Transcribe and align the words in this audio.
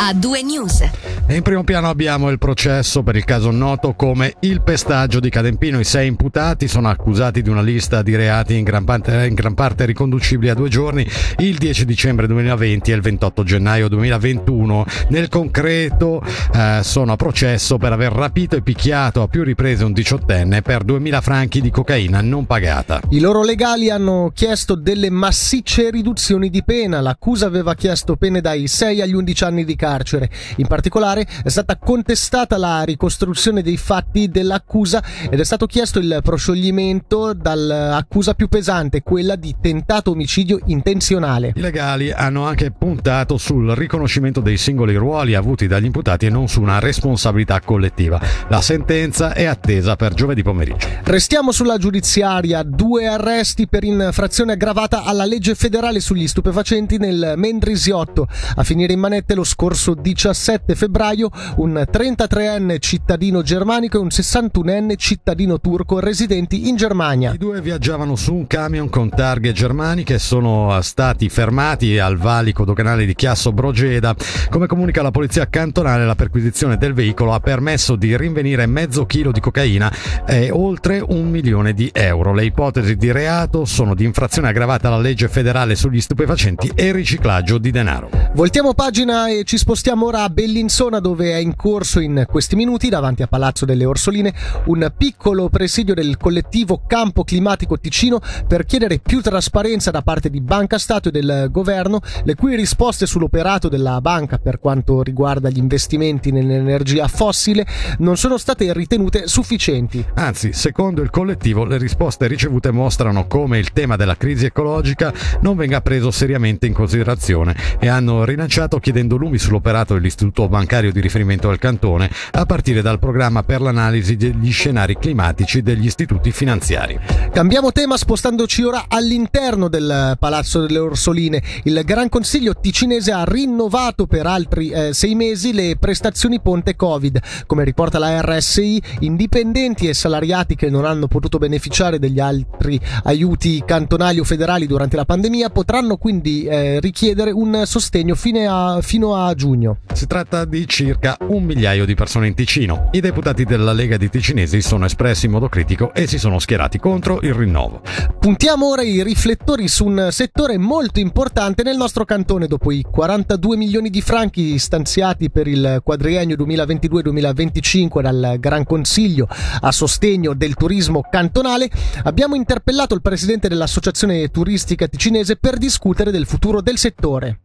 a 0.00 0.14
due 0.14 0.42
news. 0.42 0.82
E 1.30 1.36
in 1.36 1.42
primo 1.42 1.62
piano 1.62 1.88
abbiamo 1.88 2.28
il 2.28 2.38
processo 2.38 3.04
per 3.04 3.14
il 3.14 3.24
caso 3.24 3.52
noto 3.52 3.94
come 3.94 4.34
il 4.40 4.62
pestaggio 4.62 5.20
di 5.20 5.30
Cadempino. 5.30 5.78
I 5.78 5.84
sei 5.84 6.08
imputati 6.08 6.66
sono 6.66 6.88
accusati 6.88 7.40
di 7.40 7.48
una 7.48 7.62
lista 7.62 8.02
di 8.02 8.16
reati 8.16 8.56
in 8.56 8.64
gran 8.64 8.82
parte, 8.82 9.26
in 9.28 9.34
gran 9.34 9.54
parte 9.54 9.84
riconducibili 9.84 10.50
a 10.50 10.54
due 10.54 10.68
giorni, 10.68 11.08
il 11.36 11.56
10 11.56 11.84
dicembre 11.84 12.26
2020 12.26 12.90
e 12.90 12.94
il 12.96 13.00
28 13.00 13.44
gennaio 13.44 13.86
2021. 13.86 14.84
Nel 15.10 15.28
concreto 15.28 16.20
eh, 16.52 16.80
sono 16.82 17.12
a 17.12 17.16
processo 17.16 17.78
per 17.78 17.92
aver 17.92 18.10
rapito 18.10 18.56
e 18.56 18.62
picchiato 18.62 19.22
a 19.22 19.28
più 19.28 19.44
riprese 19.44 19.84
un 19.84 19.92
diciottenne 19.92 20.62
per 20.62 20.82
2000 20.82 21.20
franchi 21.20 21.60
di 21.60 21.70
cocaina 21.70 22.20
non 22.22 22.44
pagata. 22.44 23.02
I 23.10 23.20
loro 23.20 23.44
legali 23.44 23.88
hanno 23.88 24.32
chiesto 24.34 24.74
delle 24.74 25.10
massicce 25.10 25.90
riduzioni 25.90 26.50
di 26.50 26.64
pena. 26.64 27.00
L'accusa 27.00 27.46
aveva 27.46 27.76
chiesto 27.76 28.16
pene 28.16 28.40
dai 28.40 28.66
6 28.66 29.02
agli 29.02 29.14
11 29.14 29.44
anni 29.44 29.64
di 29.64 29.76
carcere. 29.76 30.28
In 30.56 30.66
particolare 30.66 31.18
è 31.42 31.48
stata 31.48 31.76
contestata 31.76 32.56
la 32.56 32.82
ricostruzione 32.82 33.62
dei 33.62 33.76
fatti 33.76 34.28
dell'accusa 34.28 35.02
ed 35.28 35.38
è 35.40 35.44
stato 35.44 35.66
chiesto 35.66 35.98
il 35.98 36.20
proscioglimento 36.22 37.32
dall'accusa 37.32 38.34
più 38.34 38.48
pesante, 38.48 39.02
quella 39.02 39.36
di 39.36 39.56
tentato 39.60 40.10
omicidio 40.10 40.58
intenzionale. 40.66 41.52
I 41.54 41.60
legali 41.60 42.10
hanno 42.10 42.44
anche 42.44 42.70
puntato 42.70 43.36
sul 43.36 43.70
riconoscimento 43.70 44.40
dei 44.40 44.56
singoli 44.56 44.94
ruoli 44.96 45.34
avuti 45.34 45.66
dagli 45.66 45.84
imputati 45.86 46.26
e 46.26 46.30
non 46.30 46.48
su 46.48 46.60
una 46.60 46.78
responsabilità 46.78 47.60
collettiva. 47.60 48.20
La 48.48 48.60
sentenza 48.60 49.32
è 49.32 49.44
attesa 49.44 49.96
per 49.96 50.14
giovedì 50.14 50.42
pomeriggio. 50.42 50.88
Restiamo 51.04 51.52
sulla 51.52 51.78
giudiziaria, 51.78 52.62
due 52.62 53.06
arresti 53.06 53.68
per 53.68 53.84
infrazione 53.84 54.52
aggravata 54.52 55.04
alla 55.04 55.24
legge 55.24 55.54
federale 55.54 56.00
sugli 56.00 56.26
stupefacenti 56.26 56.98
nel 56.98 57.34
Mendrisiotto. 57.36 58.28
A 58.56 58.64
finire 58.64 58.92
in 58.92 59.00
manette 59.00 59.34
lo 59.34 59.44
scorso 59.44 59.94
17 59.94 60.74
febbraio 60.74 61.09
febbraio 61.10 61.30
un 61.56 61.84
33enne 61.90 62.78
cittadino 62.78 63.42
germanico 63.42 63.98
e 63.98 64.00
un 64.00 64.08
61enne 64.08 64.94
cittadino 64.96 65.60
turco 65.60 65.98
residenti 65.98 66.68
in 66.68 66.76
Germania. 66.76 67.32
I 67.32 67.38
due 67.38 67.60
viaggiavano 67.60 68.16
su 68.16 68.34
un 68.34 68.46
camion 68.46 68.88
con 68.88 69.08
targhe 69.08 69.52
germaniche 69.52 70.14
e 70.14 70.18
sono 70.18 70.78
stati 70.82 71.28
fermati 71.28 71.98
al 71.98 72.16
valico 72.16 72.64
doganale 72.64 73.04
di 73.06 73.14
Chiasso 73.14 73.52
Brogeda. 73.52 74.14
Come 74.48 74.66
comunica 74.66 75.02
la 75.02 75.10
polizia 75.10 75.48
cantonale, 75.48 76.06
la 76.06 76.14
perquisizione 76.14 76.76
del 76.76 76.94
veicolo 76.94 77.32
ha 77.32 77.40
permesso 77.40 77.96
di 77.96 78.16
rinvenire 78.16 78.66
mezzo 78.66 79.06
chilo 79.06 79.32
di 79.32 79.40
cocaina 79.40 79.92
e 80.26 80.50
oltre 80.50 81.02
un 81.06 81.28
milione 81.28 81.72
di 81.72 81.90
euro. 81.92 82.32
Le 82.32 82.44
ipotesi 82.44 82.96
di 82.96 83.10
reato 83.10 83.64
sono 83.64 83.94
di 83.94 84.04
infrazione 84.04 84.48
aggravata 84.48 84.88
alla 84.88 84.98
legge 84.98 85.28
federale 85.28 85.74
sugli 85.74 86.00
stupefacenti 86.00 86.70
e 86.74 86.92
riciclaggio 86.92 87.58
di 87.58 87.70
denaro. 87.70 88.10
Voltiamo 88.34 88.74
pagina 88.74 89.28
e 89.28 89.42
ci 89.44 89.58
spostiamo 89.58 90.06
ora 90.06 90.22
a 90.22 90.28
Bellinzona 90.28 90.99
dove 91.00 91.32
è 91.32 91.36
in 91.36 91.56
corso 91.56 92.00
in 92.00 92.24
questi 92.28 92.56
minuti 92.56 92.88
davanti 92.88 93.22
a 93.22 93.26
Palazzo 93.26 93.64
delle 93.64 93.84
Orsoline 93.84 94.32
un 94.66 94.92
piccolo 94.96 95.48
presidio 95.48 95.94
del 95.94 96.16
collettivo 96.16 96.82
Campo 96.86 97.24
Climatico 97.24 97.78
Ticino 97.78 98.20
per 98.46 98.64
chiedere 98.64 98.98
più 98.98 99.20
trasparenza 99.20 99.90
da 99.90 100.02
parte 100.02 100.30
di 100.30 100.40
Banca 100.40 100.78
Stato 100.78 101.08
e 101.08 101.12
del 101.12 101.48
governo, 101.50 102.00
le 102.24 102.34
cui 102.34 102.54
risposte 102.54 103.06
sull'operato 103.06 103.68
della 103.68 104.00
banca 104.00 104.38
per 104.38 104.60
quanto 104.60 105.02
riguarda 105.02 105.50
gli 105.50 105.58
investimenti 105.58 106.30
nell'energia 106.30 107.08
fossile 107.08 107.66
non 107.98 108.16
sono 108.16 108.36
state 108.36 108.72
ritenute 108.72 109.26
sufficienti. 109.26 110.04
Anzi, 110.14 110.52
secondo 110.52 111.02
il 111.02 111.10
collettivo, 111.10 111.64
le 111.64 111.78
risposte 111.78 112.26
ricevute 112.26 112.70
mostrano 112.70 113.26
come 113.26 113.58
il 113.58 113.72
tema 113.72 113.96
della 113.96 114.16
crisi 114.16 114.46
ecologica 114.46 115.12
non 115.40 115.56
venga 115.56 115.80
preso 115.80 116.10
seriamente 116.10 116.66
in 116.66 116.72
considerazione 116.72 117.56
e 117.78 117.88
hanno 117.88 118.24
rilanciato 118.24 118.78
chiedendo 118.78 119.16
lumi 119.16 119.38
sull'operato 119.38 119.94
dell'Istituto 119.94 120.48
Bancario 120.48 120.89
bancario 120.90 120.92
di 120.92 121.00
riferimento 121.00 121.48
del 121.48 121.58
cantone, 121.58 122.10
a 122.32 122.44
partire 122.44 122.82
dal 122.82 122.98
programma 122.98 123.42
per 123.42 123.60
l'analisi 123.60 124.16
degli 124.16 124.52
scenari 124.52 124.98
climatici 124.98 125.62
degli 125.62 125.86
istituti 125.86 126.32
finanziari. 126.32 126.98
Cambiamo 127.32 127.72
tema 127.72 127.96
spostandoci 127.96 128.62
ora 128.62 128.84
all'interno 128.88 129.68
del 129.68 130.16
Palazzo 130.18 130.60
delle 130.66 130.78
Orsoline. 130.78 131.42
Il 131.64 131.80
Gran 131.84 132.08
Consiglio 132.08 132.54
ticinese 132.60 133.12
ha 133.12 133.24
rinnovato 133.24 134.06
per 134.06 134.26
altri 134.26 134.70
eh, 134.70 134.92
sei 134.92 135.14
mesi 135.14 135.52
le 135.52 135.76
prestazioni 135.78 136.40
ponte 136.40 136.76
Covid. 136.76 137.20
Come 137.46 137.64
riporta 137.64 137.98
la 137.98 138.20
RSI, 138.20 138.82
indipendenti 139.00 139.88
e 139.88 139.94
salariati 139.94 140.56
che 140.56 140.68
non 140.68 140.84
hanno 140.84 141.06
potuto 141.06 141.38
beneficiare 141.38 141.98
degli 141.98 142.20
altri 142.20 142.80
aiuti 143.04 143.62
cantonali 143.64 144.18
o 144.18 144.24
federali 144.24 144.66
durante 144.66 144.96
la 144.96 145.04
pandemia 145.04 145.50
potranno 145.50 145.96
quindi 145.96 146.44
eh, 146.44 146.80
richiedere 146.80 147.30
un 147.30 147.62
sostegno 147.64 148.14
a, 148.48 148.80
fino 148.82 149.14
a 149.14 149.34
giugno. 149.34 149.78
Si 149.92 150.06
tratta 150.06 150.44
di 150.44 150.66
circa 150.70 151.16
un 151.26 151.42
migliaio 151.42 151.84
di 151.84 151.96
persone 151.96 152.28
in 152.28 152.34
Ticino. 152.34 152.90
I 152.92 153.00
deputati 153.00 153.44
della 153.44 153.72
Lega 153.72 153.96
di 153.96 154.08
Ticinesi 154.08 154.62
sono 154.62 154.84
espressi 154.84 155.26
in 155.26 155.32
modo 155.32 155.48
critico 155.48 155.92
e 155.92 156.06
si 156.06 156.16
sono 156.16 156.38
schierati 156.38 156.78
contro 156.78 157.18
il 157.22 157.34
rinnovo. 157.34 157.82
Puntiamo 158.20 158.68
ora 158.68 158.82
i 158.82 159.02
riflettori 159.02 159.66
su 159.66 159.84
un 159.86 160.08
settore 160.12 160.58
molto 160.58 161.00
importante 161.00 161.64
nel 161.64 161.76
nostro 161.76 162.04
cantone 162.04 162.46
dopo 162.46 162.70
i 162.70 162.84
42 162.88 163.56
milioni 163.56 163.90
di 163.90 164.00
franchi 164.00 164.56
stanziati 164.60 165.28
per 165.28 165.48
il 165.48 165.80
quadriennio 165.82 166.36
2022-2025 166.36 168.00
dal 168.00 168.36
Gran 168.38 168.64
Consiglio 168.64 169.26
a 169.60 169.72
sostegno 169.72 170.34
del 170.34 170.54
turismo 170.54 171.02
cantonale. 171.10 171.68
Abbiamo 172.04 172.36
interpellato 172.36 172.94
il 172.94 173.02
presidente 173.02 173.48
dell'Associazione 173.48 174.28
Turistica 174.28 174.86
Ticinese 174.86 175.34
per 175.34 175.58
discutere 175.58 176.12
del 176.12 176.26
futuro 176.26 176.60
del 176.60 176.78
settore. 176.78 177.40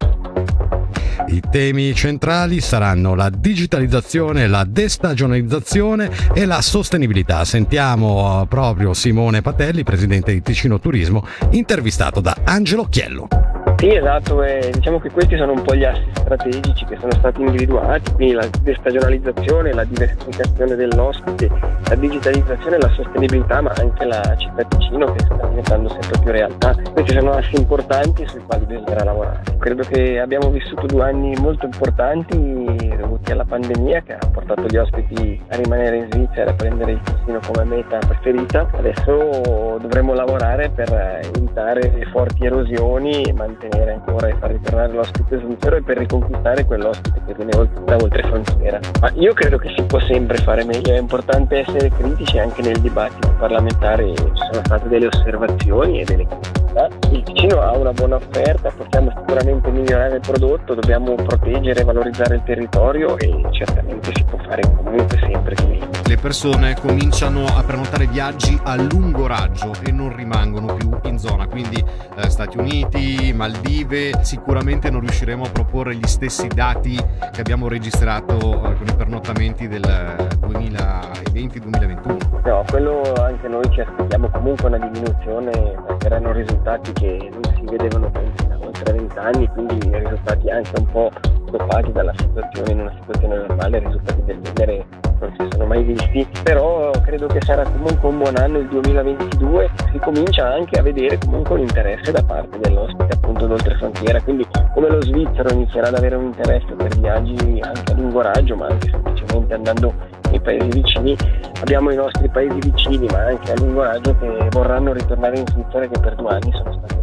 I 1.28 1.42
temi 1.50 1.94
centrali 1.96 2.62
saranno 2.62 3.16
la 3.16 3.30
digitalizzazione, 3.30 4.48
la 4.48 4.66
destagionalizzazione 4.68 6.09
e 6.34 6.46
la 6.46 6.62
sostenibilità. 6.62 7.46
Sentiamo 7.46 8.42
uh, 8.42 8.48
proprio 8.48 8.94
Simone 8.94 9.42
Patelli, 9.42 9.84
presidente 9.84 10.34
di 10.34 10.42
Ticino 10.42 10.80
Turismo, 10.80 11.25
intervistato 11.52 12.20
da 12.20 12.36
Angelo 12.44 12.86
Chiello. 12.86 13.55
Sì, 13.78 13.94
esatto, 13.94 14.41
e 14.41 14.72
diciamo 14.74 15.00
che 15.00 15.12
questi 15.12 15.36
sono 15.38 15.52
un 15.52 15.62
po' 15.62 15.75
gli 15.75 15.84
assi 15.84 16.03
strategici 16.13 16.86
che 16.86 16.97
sono 17.00 17.12
stati 17.12 17.41
individuati, 17.41 18.13
quindi 18.13 18.34
la 18.34 18.47
destagionalizzazione, 18.62 19.74
la 19.74 19.84
diversificazione 19.84 20.75
dell'ospite, 20.75 21.50
la 21.88 21.96
digitalizzazione, 21.96 22.80
la 22.80 22.90
sostenibilità, 22.96 23.62
ma 23.62 23.74
anche 23.78 24.06
la 24.06 24.36
città 24.38 24.63
Ticino 24.63 25.12
che 25.12 25.19
sta 25.19 25.47
diventando 25.47 25.90
sempre 25.90 26.19
più 26.19 26.31
realtà. 26.31 26.75
Questi 26.94 27.13
sono 27.13 27.31
assi 27.31 27.56
importanti 27.58 28.25
sui 28.28 28.41
quali 28.47 28.66
bisognerà 28.66 29.03
lavorare. 29.03 29.41
Credo 29.59 29.84
che 29.84 30.19
abbiamo 30.19 30.50
vissuto 30.50 30.88
due 30.88 31.03
anni 31.03 31.36
molto 31.36 31.66
importanti 31.66 32.96
dovuti 32.97 33.31
alla 33.31 33.46
pandemia 33.46 34.02
che 34.02 34.13
ha 34.13 34.30
portato 34.31 34.63
gli 34.63 34.78
ospiti 34.78 35.40
a 35.50 35.56
rimanere 35.57 35.97
in 35.97 36.07
Svizzera 36.09 36.50
e 36.50 36.53
a 36.53 36.56
prendere 36.56 36.92
il 36.94 37.02
Ticino 37.02 37.40
come 37.46 37.63
meta 37.66 37.97
preferita. 38.00 38.68
Adesso 38.72 39.78
dovremo 39.80 40.13
lavorare 40.13 40.69
per 40.69 41.19
evitare 41.36 42.07
forti 42.12 42.46
erosioni 42.46 43.24
e 43.24 43.34
mantenere 43.34 43.65
mantenere 43.66 43.94
ancora 43.94 44.28
e 44.28 44.36
far 44.40 44.52
ritornare 44.52 44.94
l'ospite 44.94 45.40
svizzero 45.40 45.76
e 45.78 45.81
per 45.81 45.98
riconquistare 45.98 46.66
quell'ospite 46.66 47.22
che 47.26 47.34
viene 47.34 47.52
da 47.86 47.96
oltre 47.96 48.24
frontiera. 48.24 48.80
Ma 49.02 49.12
io 49.16 49.34
credo 49.34 49.58
che 49.58 49.74
si 49.76 49.84
può 49.84 50.00
sempre 50.00 50.38
fare 50.38 50.64
meglio, 50.64 50.94
è 50.94 51.00
importante 51.00 51.59
essere 51.59 51.90
critici 51.90 52.40
anche 52.40 52.62
nel 52.62 52.80
dibattito 52.80 53.34
parlamentare, 53.38 54.14
ci 54.16 54.31
sono 54.52 54.62
state 54.64 54.88
delle 54.88 55.08
osservazioni 55.08 56.02
e 56.02 56.04
delle 56.04 56.25
criticità. 56.25 56.88
Il 57.12 57.24
Ticino 57.24 57.62
ha 57.62 57.72
una 57.78 57.92
buona 57.92 58.16
offerta, 58.16 58.72
possiamo 58.75 59.12
sicuramente 59.16 59.70
migliorare 59.72 60.16
il 60.16 60.22
prodotto, 60.22 60.74
dobbiamo 60.74 61.16
proteggere 61.16 61.81
e 61.81 61.84
valorizzare 61.84 62.36
il 62.36 62.44
territorio 62.44 63.18
e 63.18 63.34
certamente 63.52 64.12
si 64.14 64.24
può 64.24 64.38
fare 64.40 64.62
comunque 64.62 65.18
sempre 65.18 65.56
meglio. 65.68 65.94
Le 66.08 66.18
persone 66.18 66.76
cominciano 66.76 67.46
a 67.46 67.64
prenotare 67.64 68.06
viaggi 68.06 68.56
a 68.64 68.76
lungo 68.76 69.26
raggio 69.26 69.72
e 69.84 69.92
non 69.92 70.16
rimangono 70.16 70.76
più 70.76 70.96
in 71.06 71.18
zona, 71.18 71.48
quindi 71.48 71.84
eh, 72.16 72.30
Stati 72.30 72.60
Uniti, 72.60 73.34
Maldive, 73.34 74.12
sicuramente 74.22 74.92
non 74.92 75.00
riusciremo 75.00 75.46
a 75.46 75.50
proporre 75.50 75.96
gli 75.96 76.06
stessi 76.06 76.48
dati 76.48 76.96
che 77.31 77.42
abbiamo 77.42 77.68
registrato 77.68 78.38
eh, 78.38 78.75
con 78.75 78.86
i 78.88 78.94
pernottamenti 78.96 79.68
del 79.68 79.81
2020-2021. 79.81 82.42
No, 82.44 82.63
quello 82.69 83.01
anche 83.19 83.48
noi 83.48 83.68
ci 83.72 83.81
aspettiamo 83.81 84.30
comunque 84.30 84.68
una 84.68 84.78
diminuzione 84.78 85.74
erano 86.04 86.34
risultati 86.34 86.94
che 86.94 87.31
non 87.31 87.42
si 87.56 87.63
vedevano 87.66 88.12
da 88.48 88.60
oltre 88.60 88.94
20 88.94 89.18
anni, 89.18 89.48
quindi 89.48 89.80
risultati 89.92 90.51
anche 90.51 90.72
un 90.78 90.86
po' 90.86 91.10
stoppati 91.48 91.92
dalla 91.92 92.13
situazione 92.16 92.72
in 92.72 92.81
una 92.81 92.94
situazione 93.00 93.38
normale, 93.38 93.80
risultati 93.80 94.24
del 94.24 94.40
genere 94.42 94.86
non 95.19 95.33
si 95.38 95.47
sono 95.51 95.65
mai 95.65 95.83
visti, 95.83 96.27
però 96.44 96.91
credo 97.03 97.27
che 97.27 97.39
sarà 97.41 97.63
comunque 97.63 98.09
un 98.09 98.17
buon 98.17 98.38
anno 98.38 98.59
il 98.59 98.67
2022, 98.67 99.69
si 99.91 100.00
comincia 100.00 100.53
anche 100.53 100.79
a 100.79 100.81
vedere 100.81 101.17
comunque 101.17 101.56
un 101.56 101.62
interesse 101.62 102.12
da 102.12 102.23
parte 102.23 102.57
dell'ospite 102.59 103.13
appunto 103.13 103.47
d'oltre 103.47 103.75
frontiera, 103.75 104.21
quindi 104.21 104.45
come 104.73 104.89
lo 104.89 105.01
svizzero 105.01 105.53
inizierà 105.53 105.88
ad 105.88 105.95
avere 105.95 106.15
un 106.15 106.25
interesse 106.25 106.73
per 106.73 106.97
viaggi 106.97 107.59
anche 107.62 107.91
a 107.91 107.95
lungo 107.95 108.21
raggio, 108.21 108.56
ma 108.56 108.67
anche 108.67 108.89
semplicemente 108.89 109.53
andando 109.53 109.94
nei 110.29 110.39
paesi 110.39 110.69
vicini, 110.69 111.15
abbiamo 111.62 111.91
i 111.91 111.95
nostri 111.95 112.27
paesi 112.29 112.59
vicini, 112.59 113.07
ma 113.12 113.25
anche 113.25 113.51
a 113.51 113.56
lungo 113.57 113.83
raggio 113.83 114.15
che 114.19 114.47
vorranno 114.51 114.94
ritornare 114.94 115.38
in 115.38 115.47
Svizzera 115.47 115.88
che 115.88 116.00
per 116.00 116.15
due 116.15 116.29
anni 116.29 116.51
sono 116.53 116.73
stati 116.73 116.94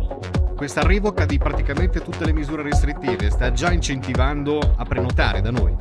questa 0.63 0.87
revoca 0.87 1.27
di 1.27 1.39
praticamente 1.39 1.99
tutte 1.99 2.25
le 2.25 2.33
misure 2.33 2.63
restrittive 2.63 3.31
sta 3.31 3.51
già 3.51 3.73
incentivando 3.73 4.61
a 4.61 4.85
prenotare 4.85 5.41
da 5.41 5.51
noi? 5.51 5.75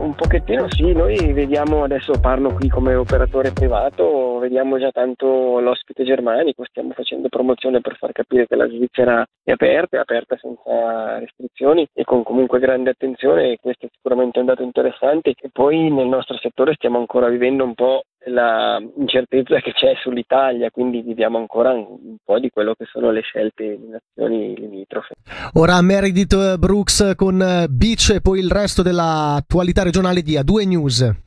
un 0.00 0.14
pochettino 0.16 0.66
sì, 0.70 0.92
noi 0.92 1.32
vediamo, 1.32 1.84
adesso 1.84 2.18
parlo 2.20 2.52
qui 2.52 2.68
come 2.68 2.96
operatore 2.96 3.52
privato, 3.52 4.38
vediamo 4.38 4.76
già 4.78 4.90
tanto 4.90 5.60
l'ospite 5.60 6.02
germanico, 6.02 6.64
stiamo 6.64 6.90
facendo 6.94 7.28
promozione 7.28 7.80
per 7.80 7.96
far 7.96 8.10
capire 8.10 8.48
che 8.48 8.56
la 8.56 8.66
Svizzera 8.66 9.24
è 9.44 9.52
aperta, 9.52 9.98
è 9.98 10.00
aperta 10.00 10.36
senza 10.36 11.20
restrizioni 11.20 11.86
e 11.92 12.02
con 12.02 12.24
comunque 12.24 12.58
grande 12.58 12.90
attenzione 12.90 13.56
questo 13.60 13.86
è 13.86 13.88
sicuramente 13.94 14.40
un 14.40 14.46
dato 14.46 14.64
interessante 14.64 15.30
e 15.30 15.48
poi 15.52 15.90
nel 15.92 16.08
nostro 16.08 16.36
settore 16.38 16.74
stiamo 16.74 16.98
ancora 16.98 17.28
vivendo 17.28 17.62
un 17.62 17.74
po' 17.74 18.02
la 18.26 18.82
incertezza 18.96 19.60
che 19.60 19.72
c'è 19.72 19.94
sull'Italia, 20.02 20.70
quindi 20.70 21.02
viviamo 21.02 21.38
ancora 21.38 21.72
un 21.72 22.16
po' 22.22 22.38
di 22.38 22.50
quello 22.50 22.74
che 22.74 22.84
sono 22.86 23.10
le 23.10 23.22
scelte 23.22 23.78
di 23.78 23.88
nazioni 23.88 24.54
limitrofe. 24.56 25.14
Ora 25.54 25.80
Meredith 25.82 26.56
Brooks 26.56 27.12
con 27.16 27.66
Beach 27.68 28.10
e 28.14 28.20
poi 28.20 28.40
il 28.40 28.50
resto 28.50 28.82
dell'attualità 28.82 29.82
regionale 29.82 30.22
di 30.22 30.34
A2 30.34 30.66
News. 30.66 31.22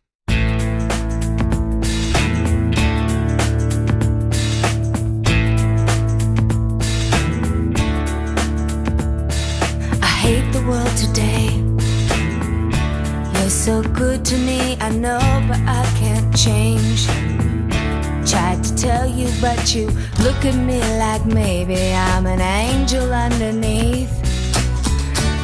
so 13.67 13.81
good 13.81 14.23
to 14.23 14.37
me, 14.37 14.77
I 14.79 14.89
know, 14.91 15.19
I 15.19 15.26
change. 16.37 17.07
Tried 18.29 18.63
to 18.63 18.75
tell 18.75 19.07
you, 19.07 19.27
but 19.41 19.73
you 19.73 19.87
look 20.21 20.45
at 20.45 20.55
me 20.55 20.79
like 20.99 21.25
maybe 21.25 21.93
I'm 21.93 22.27
an 22.27 22.41
angel 22.41 23.11
underneath, 23.11 24.13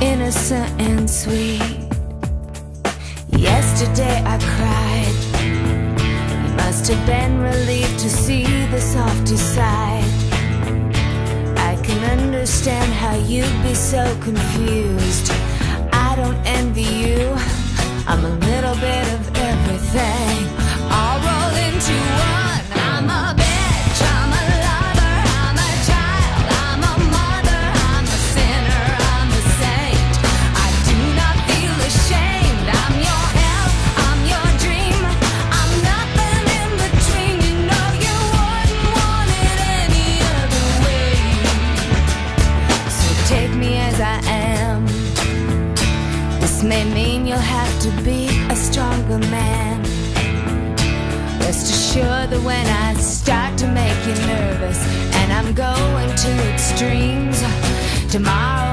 innocent 0.01 0.69
and 0.80 1.10
sweet. 1.10 1.88
Yesterday 3.30 4.22
I 4.24 4.38
cried. 4.54 5.18
You 6.44 6.56
must 6.57 6.88
have 6.92 7.06
been 7.07 7.39
relieved 7.39 7.98
to 8.00 8.10
see 8.10 8.46
the 8.68 8.80
softer 8.80 9.38
side. 9.38 10.04
I 11.57 11.75
can 11.81 12.19
understand 12.19 12.94
how 12.94 13.16
you'd 13.16 13.63
be 13.63 13.74
so 13.74 14.04
confused. 14.22 15.31
I 15.92 16.13
don't 16.16 16.38
envy 16.46 16.84
you. 16.84 17.34
I'm 18.06 18.24
a 18.25 18.36
little 18.46 18.75
bit 18.75 19.12
dreams. 56.78 57.40
Tomorrow 58.12 58.73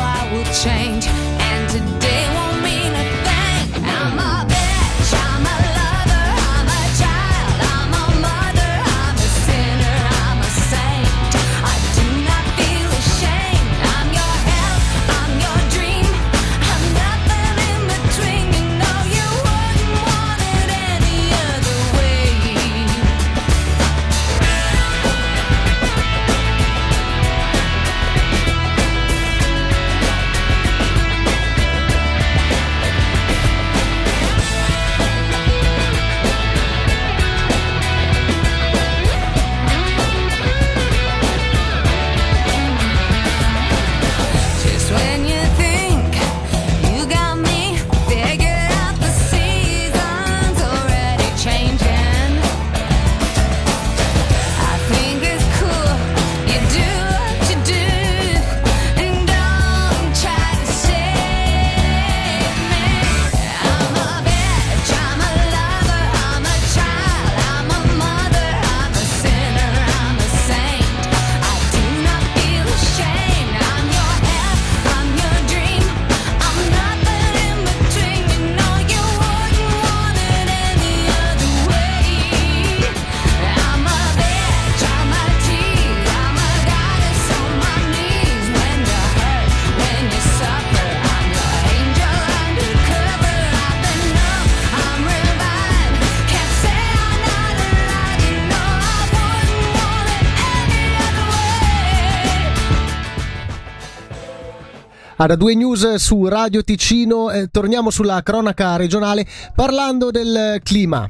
Ad 105.23 105.33
A2 105.33 105.55
News 105.55 105.97
su 105.97 106.27
Radio 106.29 106.63
Ticino, 106.63 107.31
eh, 107.31 107.49
torniamo 107.51 107.91
sulla 107.91 108.23
cronaca 108.23 108.77
regionale 108.77 109.27
parlando 109.55 110.11
del 110.11 110.61
clima. 110.63 111.07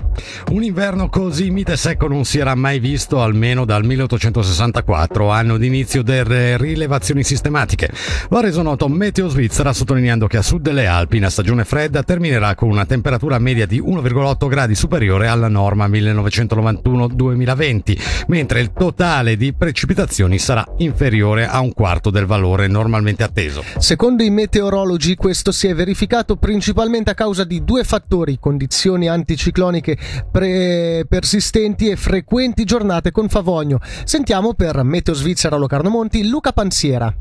Un 0.50 0.64
inverno 0.64 1.08
così 1.08 1.48
mite 1.50 1.74
e 1.74 1.76
secco 1.76 2.08
non 2.08 2.24
si 2.24 2.40
era 2.40 2.56
mai 2.56 2.80
visto 2.80 3.22
almeno 3.22 3.64
dal 3.64 3.84
1864, 3.84 5.30
anno 5.30 5.56
d'inizio 5.58 6.02
delle 6.02 6.56
rilevazioni 6.56 7.22
sistematiche. 7.22 7.88
Lo 8.30 8.38
ha 8.38 8.40
reso 8.40 8.62
noto 8.62 8.88
Meteo 8.88 9.28
Svizzera 9.28 9.72
sottolineando 9.72 10.26
che 10.26 10.38
a 10.38 10.42
sud 10.42 10.60
delle 10.60 10.88
Alpi 10.88 11.20
la 11.20 11.30
stagione 11.30 11.64
fredda 11.64 12.02
terminerà 12.02 12.56
con 12.56 12.68
una 12.68 12.86
temperatura 12.86 13.38
media 13.38 13.64
di 13.64 13.80
1,8 13.80 14.48
gradi 14.48 14.74
superiore 14.74 15.28
alla 15.28 15.46
norma 15.46 15.86
1991-2020, 15.86 18.24
mentre 18.26 18.60
il 18.60 18.72
totale 18.72 19.36
di 19.36 19.54
precipitazioni 19.54 20.40
sarà 20.40 20.66
inferiore 20.78 21.46
a 21.46 21.60
un 21.60 21.72
quarto 21.72 22.10
del 22.10 22.26
valore 22.26 22.66
normalmente 22.66 23.22
atteso. 23.22 23.62
Secondo 23.78 23.98
i 24.22 24.30
meteorologi 24.30 25.14
questo 25.14 25.52
si 25.52 25.66
è 25.66 25.74
verificato 25.74 26.36
principalmente 26.36 27.10
a 27.10 27.14
causa 27.14 27.44
di 27.44 27.62
due 27.64 27.84
fattori, 27.84 28.38
condizioni 28.40 29.08
anticicloniche 29.08 29.98
pre- 30.32 31.04
persistenti 31.06 31.90
e 31.90 31.96
frequenti 31.96 32.64
giornate 32.64 33.10
con 33.10 33.28
favogno. 33.28 33.78
Sentiamo 34.04 34.54
per 34.54 34.82
Meteo 34.84 35.12
Svizzera 35.12 35.56
Locarno 35.56 35.90
Monti 35.90 36.26
Luca 36.26 36.52
Panziera. 36.52 37.14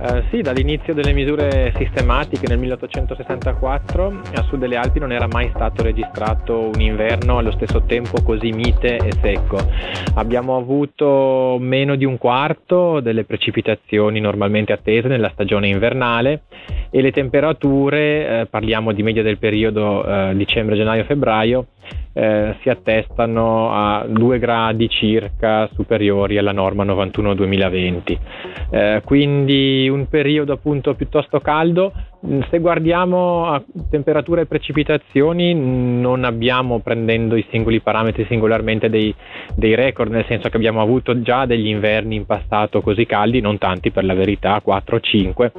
Eh, 0.00 0.22
sì, 0.30 0.42
dall'inizio 0.42 0.94
delle 0.94 1.12
misure 1.12 1.72
sistematiche 1.76 2.46
nel 2.46 2.58
1864 2.58 4.20
a 4.36 4.42
sud 4.42 4.60
delle 4.60 4.76
Alpi 4.76 5.00
non 5.00 5.10
era 5.10 5.26
mai 5.26 5.50
stato 5.52 5.82
registrato 5.82 6.70
un 6.72 6.80
inverno 6.80 7.38
allo 7.38 7.50
stesso 7.50 7.82
tempo 7.82 8.22
così 8.22 8.52
mite 8.52 8.96
e 8.96 9.10
secco. 9.20 9.58
Abbiamo 10.14 10.56
avuto 10.56 11.56
meno 11.58 11.96
di 11.96 12.04
un 12.04 12.16
quarto 12.16 13.00
delle 13.00 13.24
precipitazioni 13.24 14.20
normalmente 14.20 14.72
attese 14.72 15.08
nella 15.08 15.30
stagione 15.30 15.66
invernale 15.66 16.42
e 16.90 17.02
le 17.02 17.10
temperature, 17.10 18.42
eh, 18.42 18.46
parliamo 18.46 18.92
di 18.92 19.02
media 19.02 19.24
del 19.24 19.38
periodo 19.38 20.06
eh, 20.06 20.32
dicembre, 20.36 20.76
gennaio, 20.76 21.02
febbraio, 21.04 21.66
eh, 22.18 22.56
si 22.62 22.68
attestano 22.68 23.70
a 23.72 24.04
2 24.04 24.40
gradi 24.40 24.88
circa 24.88 25.68
superiori 25.74 26.36
alla 26.36 26.50
norma 26.50 26.84
91-2020. 26.84 28.18
Eh, 28.70 29.02
quindi 29.04 29.88
un 29.88 30.08
periodo 30.08 30.52
appunto 30.52 30.94
piuttosto 30.94 31.38
caldo. 31.38 31.92
Mm, 32.26 32.40
se 32.50 32.58
guardiamo 32.58 33.46
a 33.46 33.62
temperature 33.88 34.40
e 34.40 34.46
precipitazioni 34.46 35.54
non 35.54 36.24
abbiamo 36.24 36.80
prendendo 36.80 37.36
i 37.36 37.46
singoli 37.50 37.78
parametri 37.78 38.26
singolarmente 38.28 38.90
dei, 38.90 39.14
dei 39.54 39.76
record, 39.76 40.10
nel 40.10 40.24
senso 40.26 40.48
che 40.48 40.56
abbiamo 40.56 40.82
avuto 40.82 41.22
già 41.22 41.46
degli 41.46 41.68
inverni 41.68 42.16
in 42.16 42.26
passato 42.26 42.80
così 42.80 43.06
caldi, 43.06 43.40
non 43.40 43.58
tanti 43.58 43.92
per 43.92 44.04
la 44.04 44.14
verità, 44.14 44.60
4-5, 44.66 45.50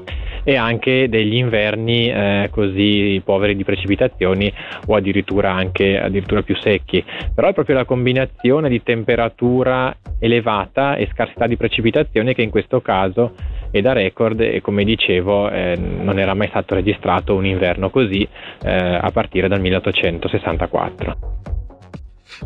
e 0.43 0.55
anche 0.55 1.09
degli 1.09 1.35
inverni 1.35 2.09
eh, 2.09 2.49
così 2.51 3.21
poveri 3.23 3.55
di 3.55 3.63
precipitazioni 3.63 4.51
o 4.87 4.95
addirittura 4.95 5.51
anche 5.51 5.99
addirittura 5.99 6.41
più 6.41 6.55
secchi. 6.57 7.03
Però 7.33 7.47
è 7.47 7.53
proprio 7.53 7.75
la 7.75 7.85
combinazione 7.85 8.69
di 8.69 8.81
temperatura 8.83 9.95
elevata 10.19 10.95
e 10.95 11.07
scarsità 11.11 11.47
di 11.47 11.57
precipitazioni 11.57 12.33
che 12.33 12.41
in 12.41 12.49
questo 12.49 12.81
caso 12.81 13.33
è 13.71 13.81
da 13.81 13.93
record 13.93 14.39
e 14.41 14.61
come 14.61 14.83
dicevo 14.83 15.49
eh, 15.49 15.75
non 15.77 16.19
era 16.19 16.33
mai 16.33 16.47
stato 16.47 16.75
registrato 16.75 17.35
un 17.35 17.45
inverno 17.45 17.89
così 17.89 18.27
eh, 18.63 18.71
a 18.71 19.09
partire 19.11 19.47
dal 19.47 19.61
1864. 19.61 21.17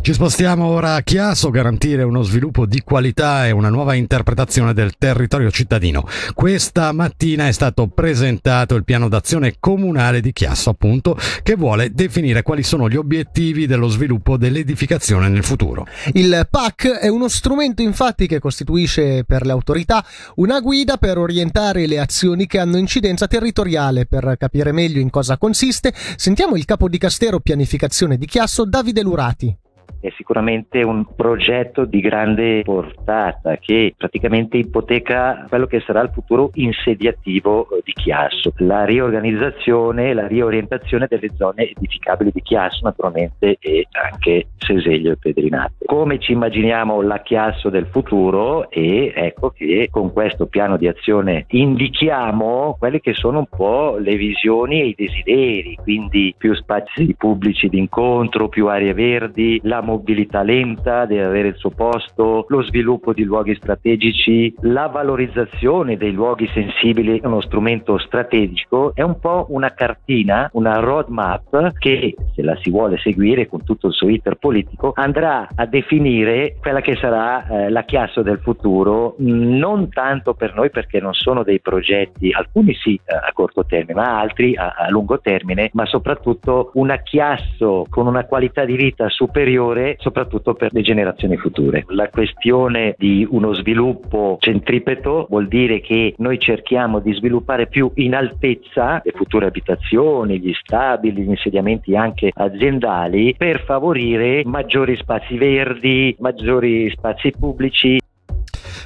Ci 0.01 0.11
spostiamo 0.11 0.65
ora 0.65 0.95
a 0.95 1.01
Chiasso, 1.01 1.49
garantire 1.49 2.03
uno 2.03 2.23
sviluppo 2.23 2.65
di 2.65 2.81
qualità 2.81 3.47
e 3.47 3.51
una 3.51 3.69
nuova 3.69 3.93
interpretazione 3.93 4.73
del 4.73 4.97
territorio 4.97 5.49
cittadino. 5.49 6.05
Questa 6.33 6.91
mattina 6.91 7.47
è 7.47 7.51
stato 7.51 7.87
presentato 7.87 8.75
il 8.75 8.83
piano 8.83 9.07
d'azione 9.07 9.55
comunale 9.59 10.19
di 10.19 10.33
Chiasso, 10.33 10.71
appunto, 10.71 11.17
che 11.41 11.55
vuole 11.55 11.91
definire 11.91 12.41
quali 12.41 12.63
sono 12.63 12.89
gli 12.89 12.97
obiettivi 12.97 13.65
dello 13.65 13.87
sviluppo 13.87 14.35
dell'edificazione 14.35 15.29
nel 15.29 15.43
futuro. 15.43 15.87
Il 16.13 16.47
PAC 16.49 16.87
è 16.87 17.07
uno 17.07 17.29
strumento 17.29 17.81
infatti 17.81 18.27
che 18.27 18.39
costituisce 18.39 19.23
per 19.23 19.45
le 19.45 19.51
autorità 19.51 20.03
una 20.35 20.59
guida 20.59 20.97
per 20.97 21.17
orientare 21.17 21.87
le 21.87 21.99
azioni 21.99 22.45
che 22.45 22.59
hanno 22.59 22.77
incidenza 22.77 23.27
territoriale. 23.27 24.05
Per 24.05 24.35
capire 24.37 24.71
meglio 24.71 24.99
in 24.99 25.09
cosa 25.09 25.37
consiste, 25.37 25.93
sentiamo 26.17 26.55
il 26.55 26.65
capo 26.65 26.89
di 26.89 26.97
Castero 26.97 27.39
Pianificazione 27.39 28.17
di 28.17 28.25
Chiasso, 28.25 28.65
Davide 28.65 29.01
Lurati 29.01 29.55
è 29.99 30.09
sicuramente 30.17 30.83
un 30.83 31.05
progetto 31.15 31.85
di 31.85 32.01
grande 32.01 32.61
portata 32.63 33.57
che 33.57 33.93
praticamente 33.97 34.57
ipoteca 34.57 35.45
quello 35.47 35.65
che 35.65 35.81
sarà 35.81 36.01
il 36.01 36.11
futuro 36.13 36.49
insediativo 36.55 37.69
eh, 37.69 37.81
di 37.83 37.93
Chiasso, 37.93 38.51
la 38.57 38.83
riorganizzazione, 38.85 40.13
la 40.13 40.27
riorientazione 40.27 41.07
delle 41.09 41.29
zone 41.35 41.69
edificabili 41.69 42.31
di 42.33 42.41
Chiasso 42.41 42.79
naturalmente 42.83 43.57
e 43.59 43.87
anche 43.91 44.47
Seseglio 44.57 45.11
e 45.11 45.17
Pedrinato. 45.17 45.73
Come 45.85 46.19
ci 46.19 46.33
immaginiamo 46.33 47.01
la 47.01 47.21
Chiasso 47.21 47.69
del 47.69 47.87
futuro 47.87 48.69
e 48.69 49.13
ecco 49.15 49.51
che 49.51 49.87
con 49.89 50.11
questo 50.11 50.47
piano 50.47 50.77
di 50.77 50.87
azione 50.87 51.45
indichiamo 51.49 52.75
quelle 52.77 52.99
che 52.99 53.13
sono 53.13 53.39
un 53.39 53.47
po' 53.47 53.97
le 53.97 54.15
visioni 54.15 54.81
e 54.81 54.87
i 54.87 54.95
desideri, 54.97 55.77
quindi 55.81 56.33
più 56.37 56.53
spazi 56.55 57.15
pubblici 57.17 57.69
di 57.69 57.77
incontro, 57.77 58.49
più 58.49 58.67
aree 58.67 58.93
verdi, 58.93 59.59
la 59.73 59.81
mobilità 59.81 60.43
lenta, 60.43 61.05
deve 61.05 61.23
avere 61.23 61.47
il 61.47 61.55
suo 61.55 61.71
posto, 61.71 62.45
lo 62.47 62.61
sviluppo 62.61 63.11
di 63.11 63.23
luoghi 63.23 63.55
strategici, 63.55 64.53
la 64.61 64.85
valorizzazione 64.87 65.97
dei 65.97 66.11
luoghi 66.11 66.47
sensibili 66.53 67.19
è 67.19 67.25
uno 67.25 67.41
strumento 67.41 67.97
strategico, 67.97 68.91
è 68.93 69.01
un 69.01 69.19
po' 69.19 69.47
una 69.49 69.73
cartina, 69.73 70.47
una 70.53 70.77
roadmap 70.79 71.71
che 71.79 72.13
se 72.35 72.43
la 72.43 72.55
si 72.61 72.69
vuole 72.69 72.97
seguire 72.99 73.47
con 73.47 73.63
tutto 73.63 73.87
il 73.87 73.93
suo 73.93 74.09
iter 74.09 74.35
politico 74.35 74.91
andrà 74.95 75.47
a 75.55 75.65
definire 75.65 76.55
quella 76.61 76.81
che 76.81 76.95
sarà 76.95 77.47
eh, 77.47 77.69
la 77.69 77.83
chiasso 77.83 78.21
del 78.21 78.39
futuro, 78.39 79.15
non 79.17 79.89
tanto 79.89 80.35
per 80.35 80.53
noi 80.53 80.69
perché 80.69 80.99
non 80.99 81.13
sono 81.13 81.41
dei 81.41 81.61
progetti, 81.61 82.31
alcuni 82.31 82.75
sì 82.75 82.93
eh, 82.93 83.15
a 83.15 83.31
corto 83.33 83.65
termine, 83.65 83.99
ma 83.99 84.19
altri 84.19 84.55
a, 84.55 84.75
a 84.77 84.89
lungo 84.89 85.19
termine, 85.19 85.71
ma 85.73 85.85
soprattutto 85.87 86.69
una 86.75 86.97
chiasso 86.97 87.87
con 87.89 88.05
una 88.05 88.25
qualità 88.25 88.65
di 88.65 88.75
vita 88.75 89.09
superiore 89.09 89.62
valore 89.63 89.95
soprattutto 89.99 90.53
per 90.53 90.73
le 90.73 90.81
generazioni 90.81 91.37
future. 91.37 91.85
La 91.87 92.09
questione 92.09 92.95
di 92.97 93.25
uno 93.29 93.53
sviluppo 93.53 94.37
centripeto 94.39 95.27
vuol 95.29 95.47
dire 95.47 95.79
che 95.79 96.13
noi 96.17 96.39
cerchiamo 96.39 96.99
di 96.99 97.13
sviluppare 97.13 97.67
più 97.67 97.89
in 97.95 98.15
altezza 98.15 99.01
le 99.03 99.11
future 99.11 99.47
abitazioni, 99.47 100.39
gli 100.39 100.53
stabili, 100.53 101.23
gli 101.23 101.29
insediamenti 101.29 101.95
anche 101.95 102.31
aziendali 102.33 103.35
per 103.37 103.63
favorire 103.63 104.43
maggiori 104.45 104.95
spazi 104.97 105.37
verdi, 105.37 106.15
maggiori 106.19 106.89
spazi 106.89 107.31
pubblici 107.31 107.97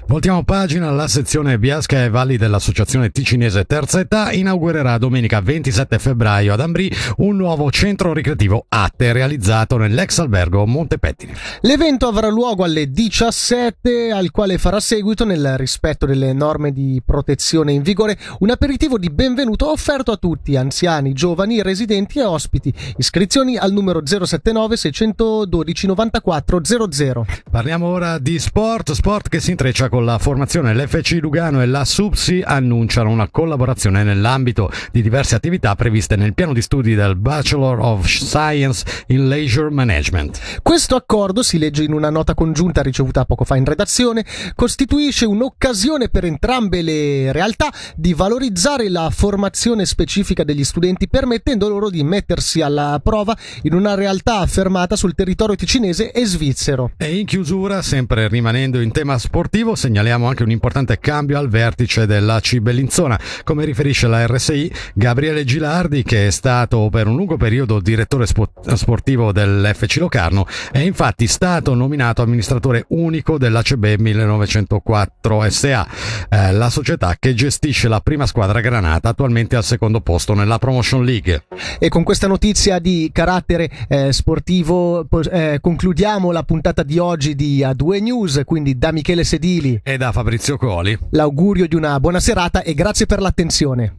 Voltiamo 0.09 0.41
pagina, 0.45 0.89
la 0.89 1.09
sezione 1.09 1.59
Biasca 1.59 2.01
e 2.01 2.09
Valli 2.09 2.37
dell'Associazione 2.37 3.09
Ticinese 3.09 3.65
Terza 3.65 3.99
Età 3.99 4.31
inaugurerà 4.31 4.97
domenica 4.97 5.41
27 5.41 5.99
febbraio 5.99 6.53
ad 6.53 6.61
Ambrì 6.61 6.89
un 7.17 7.35
nuovo 7.35 7.69
centro 7.71 8.13
ricreativo 8.13 8.67
Atte 8.69 9.11
realizzato 9.11 9.75
nell'ex 9.75 10.19
albergo 10.19 10.65
Montepettini. 10.65 11.33
L'evento 11.61 12.07
avrà 12.07 12.29
luogo 12.29 12.63
alle 12.63 12.89
17 12.89 14.09
al 14.09 14.31
quale 14.31 14.57
farà 14.57 14.79
seguito 14.79 15.25
nel 15.25 15.57
rispetto 15.57 16.05
delle 16.05 16.31
norme 16.31 16.71
di 16.71 17.01
protezione 17.05 17.73
in 17.73 17.81
vigore 17.81 18.17
un 18.39 18.49
aperitivo 18.49 18.97
di 18.97 19.09
benvenuto 19.09 19.69
offerto 19.69 20.13
a 20.13 20.15
tutti, 20.15 20.55
anziani, 20.55 21.11
giovani, 21.11 21.61
residenti 21.61 22.19
e 22.19 22.23
ospiti. 22.23 22.73
Iscrizioni 22.95 23.57
al 23.57 23.73
numero 23.73 24.01
079 24.05 24.77
612 24.77 25.85
94 25.85 26.61
00. 26.63 27.25
Parliamo 27.51 27.87
ora 27.87 28.19
di 28.19 28.39
sport, 28.39 28.93
sport 28.93 29.27
che 29.27 29.41
si 29.41 29.51
intreccia 29.51 29.89
con 29.89 29.96
con 29.97 30.05
la 30.05 30.19
formazione 30.19 30.75
l'FC 30.75 31.17
Lugano 31.19 31.59
e 31.59 31.65
la 31.65 31.83
SUPSI 31.83 32.43
annunciano 32.45 33.09
una 33.09 33.29
collaborazione 33.29 34.03
nell'ambito 34.03 34.69
di 34.91 35.01
diverse 35.01 35.33
attività 35.33 35.73
previste 35.73 36.15
nel 36.15 36.35
piano 36.35 36.53
di 36.53 36.61
studi 36.61 36.93
del 36.93 37.15
Bachelor 37.15 37.79
of 37.79 38.05
Science 38.05 38.85
in 39.07 39.27
Leisure 39.27 39.71
Management. 39.71 40.61
Questo 40.61 40.95
accordo, 40.95 41.41
si 41.41 41.57
legge 41.57 41.83
in 41.83 41.93
una 41.93 42.11
nota 42.11 42.35
congiunta 42.35 42.83
ricevuta 42.83 43.25
poco 43.25 43.43
fa 43.43 43.55
in 43.55 43.65
redazione, 43.65 44.23
costituisce 44.53 45.25
un'occasione 45.25 46.09
per 46.09 46.25
entrambe 46.25 46.83
le 46.83 47.31
realtà 47.31 47.73
di 47.95 48.13
valorizzare 48.13 48.89
la 48.89 49.09
formazione 49.09 49.87
specifica 49.87 50.43
degli 50.43 50.63
studenti 50.63 51.09
permettendo 51.09 51.67
loro 51.69 51.89
di 51.89 52.03
mettersi 52.03 52.61
alla 52.61 53.01
prova 53.03 53.35
in 53.63 53.73
una 53.73 53.95
realtà 53.95 54.41
affermata 54.41 54.95
sul 54.95 55.15
territorio 55.15 55.55
ticinese 55.55 56.11
e 56.11 56.23
svizzero. 56.23 56.91
E 56.97 57.17
in 57.17 57.25
chiusura, 57.25 57.81
sempre 57.81 58.27
rimanendo 58.27 58.79
in 58.79 58.91
tema 58.91 59.17
sportivo, 59.17 59.73
segnaliamo 59.87 60.27
anche 60.27 60.43
un 60.43 60.51
importante 60.51 60.99
cambio 60.99 61.39
al 61.39 61.47
vertice 61.47 62.05
dell'AC 62.05 62.57
Bellinzona. 62.57 63.17
Come 63.45 63.63
riferisce 63.63 64.07
la 64.07 64.27
RSI, 64.27 64.69
Gabriele 64.93 65.45
Gilardi, 65.45 66.03
che 66.03 66.27
è 66.27 66.29
stato 66.29 66.89
per 66.91 67.07
un 67.07 67.15
lungo 67.15 67.37
periodo 67.37 67.79
direttore 67.79 68.25
sportivo 68.25 69.31
dell'FC 69.31 69.95
Locarno, 69.99 70.45
è 70.73 70.79
infatti 70.79 71.25
stato 71.27 71.73
nominato 71.73 72.21
amministratore 72.21 72.83
unico 72.89 73.37
dell'ACB 73.37 73.95
1904 73.97 75.49
SA, 75.49 75.87
eh, 76.29 76.51
la 76.51 76.69
società 76.69 77.15
che 77.17 77.33
gestisce 77.33 77.87
la 77.87 78.01
prima 78.01 78.25
squadra 78.25 78.59
granata, 78.59 79.07
attualmente 79.07 79.55
al 79.55 79.63
secondo 79.63 80.01
posto 80.01 80.33
nella 80.33 80.57
Promotion 80.57 81.05
League. 81.05 81.45
E 81.79 81.87
con 81.87 82.03
questa 82.03 82.27
notizia 82.27 82.79
di 82.79 83.09
carattere 83.13 83.69
eh, 83.87 84.11
sportivo 84.11 85.07
eh, 85.31 85.59
concludiamo 85.61 86.31
la 86.31 86.43
puntata 86.43 86.83
di 86.83 86.97
oggi 86.97 87.35
di 87.35 87.59
A2 87.61 88.01
News, 88.01 88.41
quindi 88.43 88.77
da 88.77 88.91
Michele 88.91 89.23
Sedili 89.23 89.75
e 89.83 89.97
da 89.97 90.11
Fabrizio 90.11 90.57
Coli. 90.57 90.97
L'augurio 91.11 91.67
di 91.67 91.75
una 91.75 91.99
buona 91.99 92.19
serata 92.19 92.61
e 92.61 92.73
grazie 92.73 93.05
per 93.05 93.19
l'attenzione. 93.19 93.95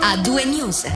A 0.00 0.16
due 0.22 0.44
news. 0.44 0.86